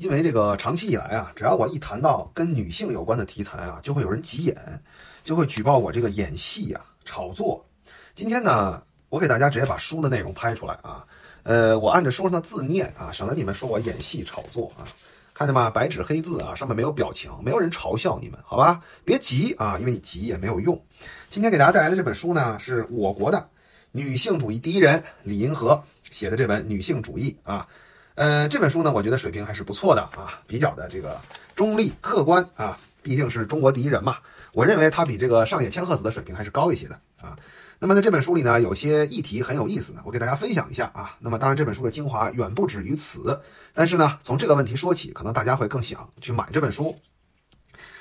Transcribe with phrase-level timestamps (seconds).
[0.00, 4.56] 因为这个长期以来啊，只要我一谈到跟女性有关的题材啊，就会有人急眼，
[5.22, 7.62] 就会举报我这个演戏啊、炒作。
[8.14, 11.04] 今天呢，我给大家直接把书的内容拍出来啊，
[11.42, 14.88] 呃，我按着书上的字念啊，省得你们说我演戏炒作啊。
[15.34, 15.68] 看见吗？
[15.68, 18.80] 白纸黑字啊，上面没有表情，没有人嘲笑你们，好吧？
[19.04, 20.82] 别急啊，因为你急也没有用。
[21.28, 23.46] 今天给大家带来的这本书呢，是我国的
[23.92, 27.68] 女性主义第一人李银河写的这本《女性主义》啊。
[28.20, 31.18] 呃，这本书呢，我觉得水平还是不错的啊，比较的这个
[31.54, 34.18] 中立客观啊，毕竟是中国第一人嘛。
[34.52, 37.34] 我认为他比这个上野千鹤子的水平还是高一些的啊。
[37.78, 41.16] 那么在这本书里呢，有些议题很有意思呢，我给大家分享一下啊。
[41.18, 43.40] 那么当然，这本书的精华远不止于此，
[43.72, 46.94] 但是呢，从这个问题说起，可能大家会更想去买这本书。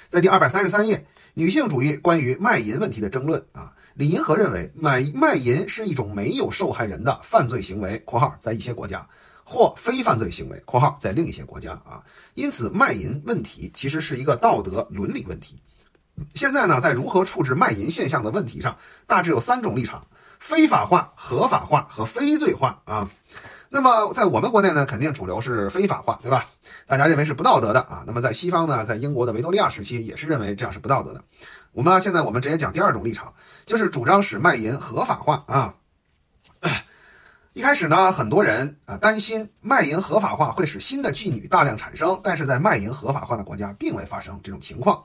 [0.09, 9.07] 在第二百三十三页，女性主义关于卖淫问题的争论啊，李银河认为买卖淫是一种没有受害人的犯罪行为（括号在一些国家）。
[9.51, 12.03] 或非犯罪行为（括号在另一些国家啊），
[12.35, 15.59] 因此卖淫问题其实是一个道德伦理问题。
[16.35, 20.05] 现在呢，在如何处置卖淫现象的问题上，大致有三种立场：
[20.39, 23.09] 非法化、合法化和非罪化啊。
[23.69, 26.45] 那么在我们国内呢，肯定主流是非法化，对吧？
[26.85, 28.03] 大家认为是不道德的啊。
[28.05, 31.23] 那么在西方呢，在英国的维多利亚时期也是认为这样是不道德的。
[31.71, 33.33] 我们现在我们直接讲第二种立场，
[33.65, 35.73] 就是主张使卖淫合法化啊。
[37.53, 45.03] 一开始呢，很多人啊担心卖淫合法化会使新的妓女大量产生，但是在卖淫合法化的国家并未发生这种情况。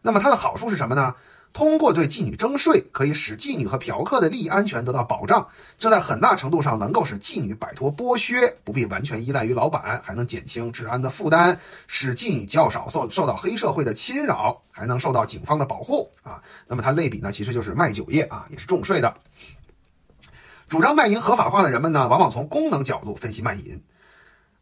[0.00, 1.14] 那么它的好处是什么呢？
[1.52, 16.42] 通过对妓女征税，可以使妓女和嫖客的利益安全得到保障，这在很大程度上能够使妓女摆脱剥削，不必完全依赖于老板，还能减轻治安的负担，使妓女较少受受到黑社会的侵扰，还能受到警方的保护啊。
[16.66, 19.14] 那么它类比呢，其实就是卖酒业啊，也是重税的。
[20.72, 23.78] 主张卖淫合法化的人们呢，往往从功能角度分析卖淫。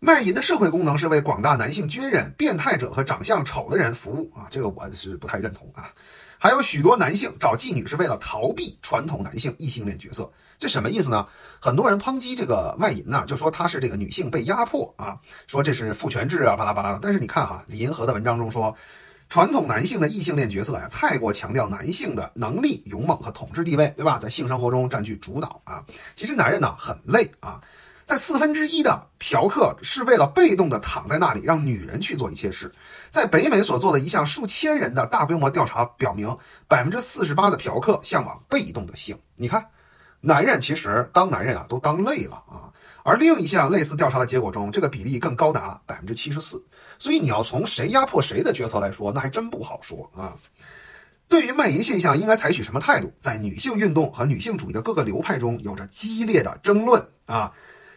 [0.01, 5.93] 卖淫的社会功能是为广大男性军人、变态者和长相丑的人服务啊，这个我是不太认同啊。
[6.37, 10.29] 还有许多男性找妓女是为了逃避传统男性异性恋角色，
[10.59, 11.25] 这什么意思呢？
[11.61, 15.17] 很多人抨击这个卖淫呢，就说他是这个女性被压迫啊，
[15.47, 16.99] 说这是父权制啊，巴拉巴拉的。
[17.01, 18.77] 但是你看哈，李银河的文章中说。
[19.31, 24.19] 传统男性的异性恋角色呀，太过强调男性的能力、勇猛和统治地位，对吧？
[24.19, 25.85] 在性生活中占据主导啊。
[26.17, 27.61] 其实男人呢很累啊，
[28.05, 32.73] 在四分之一的嫖客是为了被动的躺在那里，让女人去做一切事。
[33.09, 36.37] 在北美所做的一项数千人的大规模调查表明，
[36.67, 39.17] 百分之四十八的嫖客向往被动的性。
[39.37, 39.65] 你看，
[40.21, 42.67] 男人其实当男人啊都当累了啊。
[43.11, 46.65] 而另一项类似调查的结果中，这个比例更高达百分之七十四。
[46.97, 50.37] 所以你要从谁压迫谁的决策来说，那还真不好说啊。
[51.27, 53.13] 对于卖淫现象，应该采取什么态度？
[53.21, 57.53] 在女性运动和女性主义的各个流派中，有着激烈的争论啊。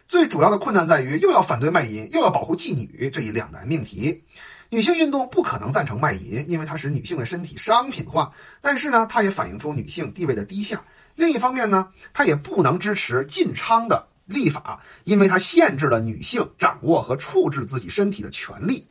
[0.08, 4.24] 最主要的困难在于，又要反对卖淫，又要保护妓女这一两难命题。
[4.68, 10.82] 女性运动不可能赞成卖淫，因为它使女性的身体商品化，但是呢，它也反映出女性地位的低下。
[11.14, 14.08] 另一方面呢，它也不能支持禁娼的。
[14.26, 18.86] 立法，因为它限制了女性掌握和处置自己身体的权利。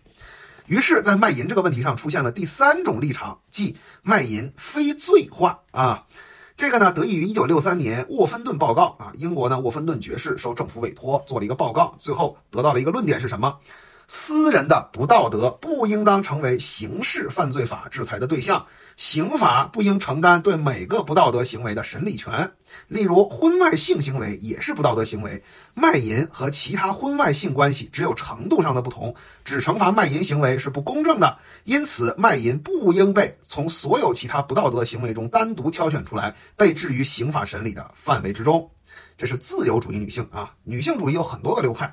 [0.68, 6.06] 于是，在卖淫这个问题上出现了第三种立场，即卖淫非罪化啊。
[6.56, 9.12] 这个呢，得益于1963年沃芬顿报告啊。
[9.18, 13.60] 英国呢，沃芬顿爵士受政府委托做了一个报告，最后得到了一个论点是什么？
[14.16, 18.64] 私人的不道德不应当成为刑事犯罪法制裁的对象。
[18.96, 22.52] 刑法不应承担对每个不道德行为的审理权，
[22.88, 25.44] 例如婚外性行为也是不道德行为。
[25.74, 31.40] 卖淫和其他婚外性关系只有程度上的不同，只惩罚卖淫行为是不公正的。
[31.64, 38.70] 因此，卖淫不应被从所有其他不道德行为中单独挑选出来，被置于刑法审理的范围之中。
[39.18, 41.92] 这是自由主义女性啊，女性主义有很多个流派。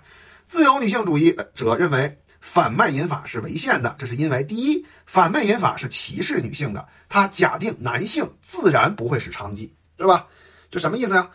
[0.50, 2.18] 自由女性主义者认为。
[2.40, 10.26] 反卖淫法是违宪的，这是因为第一，反卖淫法是歧视女性的，它假定男性自然不会是娼妓，对吧？
[10.70, 11.28] 就什么意思呀？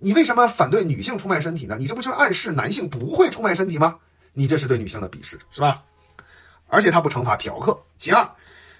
[0.00, 1.76] 你为什么反对女性出卖身体呢？
[1.78, 3.96] 你这不就是暗示男性不会出卖身体吗？
[4.32, 5.80] 你这是对女性的鄙视，是吧？
[6.66, 7.80] 而且它不惩罚嫖客。
[7.96, 8.28] 其二，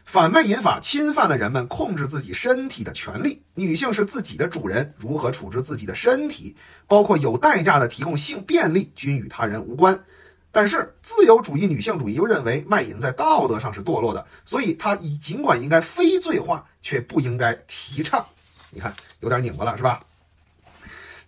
[0.09, 6.57] 反卖淫法侵犯了人们控制自己身体的权利，女性是自己的主人，如何处置自己的身体，
[6.87, 10.03] 包括有代价的提供性便利，均与他人无关。
[10.51, 18.25] 但是自由主义女性主义又认为卖淫在道德上是堕落的，所以它以尽管应该非罪化，却不应该提倡。
[18.71, 20.01] 你看有点拧巴了，是吧？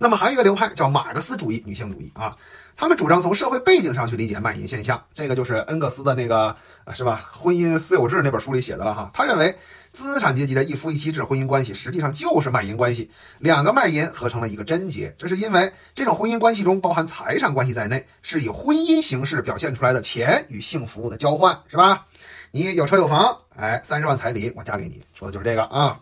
[0.02, 2.34] 那么还有一个流派叫马克思主义女性主义啊，
[2.74, 6.56] 他们主张从社会背景上去理解卖淫现象，这个就是恩格斯的那个
[6.94, 7.28] 是吧？
[7.34, 9.10] 婚姻私有制那本书里写的了哈。
[9.12, 9.54] 他认为
[9.92, 13.10] 资产阶级的一夫一妻制婚姻关系实际上就是卖淫关系，
[13.40, 22.06] 两个卖淫合成了一个贞洁，这是因为这种婚姻关系中包含财产关系在内，是以婚姻形式表现出来的钱与性服务的交换，是吧？
[22.52, 26.00] 你有车有房，哎，三十万彩礼我嫁给你，说的就是这个啊。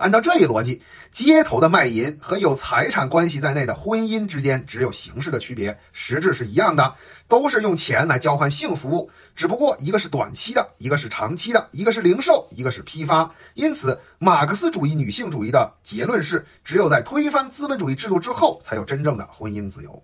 [0.00, 0.82] 按照这一逻辑，
[1.12, 6.94] 街头的卖淫和有财产关系在内的婚姻之间只有形式的区别，实质是一样的，
[7.28, 13.30] 都是用钱来交换性服务，只不过一个是短期的，一个是长期的，一个是零售，一个是批发。
[13.52, 20.02] 因此，马克思主义女性主义的结论是，只有在推翻资本主义制度之后，才有真正的婚姻自由。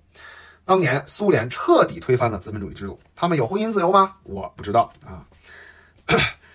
[0.66, 4.16] 当年苏联彻底推翻了资本主义制度，他们有婚姻自由吗？
[4.25, 5.25] 我不知道啊。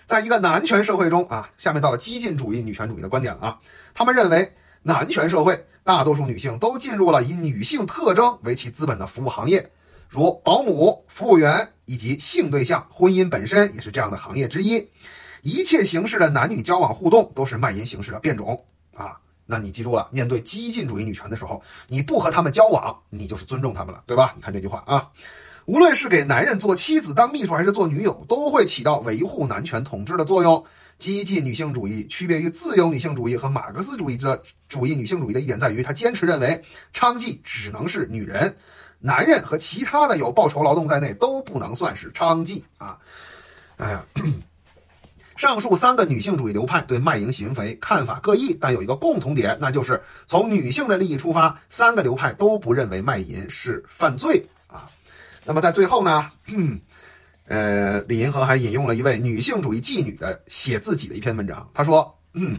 [0.04, 3.58] 在一个男权社会中啊，下面到了激进主义女权主义的观点了啊。
[3.94, 4.52] 他们认为，
[4.82, 9.70] 男权社会大多数女性都进入了以女性特征为其资本的服务行业，
[10.08, 12.86] 如保姆、服务员以及性对象。
[12.90, 14.88] 婚姻本身也是这样的行业之一。
[15.42, 18.64] 一切形式的男女交往互动都是卖淫形式的变种
[18.94, 19.16] 啊。
[19.44, 24.32] 那你记住了，面对激进主义女权的时候，你不和他们交往，你就是尊重他们了，对吧？
[24.36, 25.10] 你看这句话啊。
[25.66, 30.64] 无论是给男人做妻子、当秘书，还是做女友，都会起到维护男权统治的作用。
[30.98, 36.62] 激进女性主义区别于自由女性主义和马克思主义的主义女性主义的一点在于，他坚持认为
[36.94, 38.54] 娼妓只能是女人，
[39.00, 42.96] 男人和其他的有报酬劳动在内都不能算是娼妓啊。
[43.78, 44.04] 哎呀，
[45.36, 54.88] 上述三个女性主义流派对卖淫行为看法各异，但有一个共同点，那就是从女性的利益出发，三个流派都不认为卖淫是犯罪啊。
[55.44, 56.30] 那么在最后呢，
[57.46, 61.68] 呃，李银河还引用了一位女性主义妓女的写自己的一篇文章。
[61.74, 62.56] 她说：“嗯，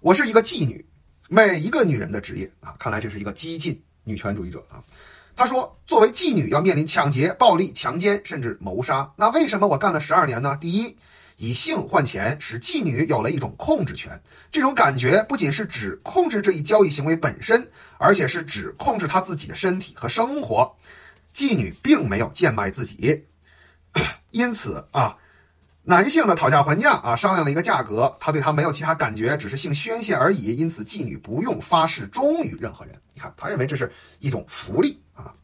[0.00, 0.84] 我是一个妓女，
[1.28, 2.74] 每一个女人的职业啊。
[2.78, 4.82] 看来这是一个激进女权主义者啊。”
[5.36, 9.12] 他说：“作为妓女，要面临抢劫、暴力、强奸，甚至谋杀。
[9.16, 10.56] 那为什么我干了十二年呢？
[10.60, 10.96] 第一，
[11.36, 14.18] 以性换钱，使妓女有了一种控制权。
[14.50, 20.74] 这种感觉不仅是指控制这一交易行为本身，而且是指控制她自己的身体和生活。”
[21.36, 23.26] 妓女并没有贱卖自己，
[24.32, 25.18] 因此啊，
[25.82, 30.56] 男性的讨价还价啊，商量了一个价格，他对他没有其他感觉，只是性宣泄而已。
[30.56, 32.98] 因此，妓女不用发誓忠于任何人。
[33.12, 35.34] 你看，他认为这是一种福利啊。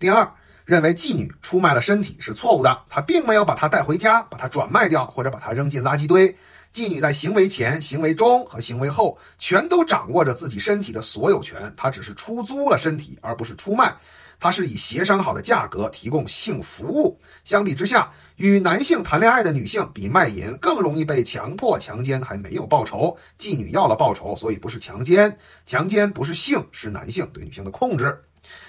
[0.00, 0.28] 第二，
[0.64, 6.36] 认为妓女出卖了身体是错误的，他并没有把她带回家，把她转卖掉，或者把她扔进垃圾堆。
[6.72, 11.72] 妓女在行为前、行为中和行为后，全都掌握着自己身体的所有权。
[11.76, 13.96] 她只是出租了身体，而不是出卖。
[14.38, 17.20] 她是以协商好的价格提供性服务。
[17.44, 23.18] 相比之下，与男性谈恋爱的女性比卖淫更容易被强迫强奸，还没有报酬。
[23.36, 25.36] 妓女要了报酬，所以不是强奸。
[25.66, 28.22] 强奸不是性，是男性对女性的控制。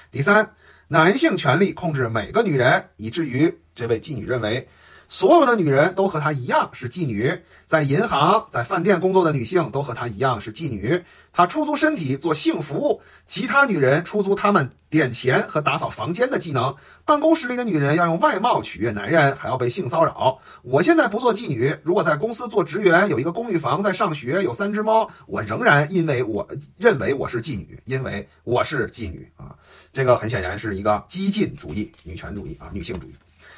[0.09, 0.55] 第三，
[0.87, 4.67] 男性权力控制每个女人，以至于这位妓女认为。
[5.11, 11.03] 所有的女人都和她一样是妓女，在银行、在饭店工作的女性都和她一样是妓女。
[11.33, 16.73] 她出租身体做性服务，其他女人出租她们点钱和打扫房间的技能。
[17.03, 20.39] 办公室里的女人要用外貌取悦男人，还要被性骚扰。
[20.61, 26.47] 我现在不做妓女，如果在公司做职员，有一个公寓房，在上学，有三只猫，我仍然因为我
[26.77, 29.57] 认为我是妓女，因为我是妓女啊。
[29.91, 33.13] 这个很显然是一个激进主义、女权主义啊，女性主义。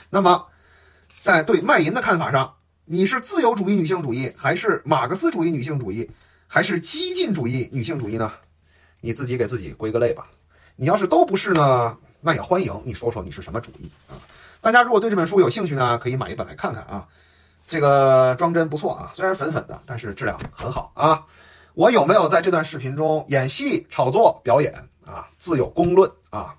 [0.09, 0.47] 那么。
[1.23, 2.53] 在对卖淫的看法上，
[2.83, 6.11] 你是自由主义女性主义，还是马克思主义女性主义，
[6.47, 8.29] 还是激进主义女性主义呢？
[8.99, 10.27] 你自己给自己归个类吧。
[10.75, 14.19] 你要是都不是呢，那也欢迎你说说你是什么主义啊？
[14.59, 17.07] 大家如果对这本书有兴趣呢，可以买一本来看看啊。
[17.69, 21.23] 这个装帧不错啊，虽然粉粉的，但是质量很好啊。
[21.73, 24.73] 我有没有在这段视频中演戏、炒作、表演
[25.05, 25.29] 啊？
[25.37, 26.53] 自有公论啊。